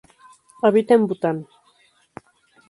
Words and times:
Habita 0.63 0.95
en 0.95 1.03
Bután. 1.07 1.37